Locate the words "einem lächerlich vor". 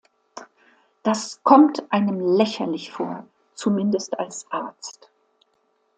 1.91-3.27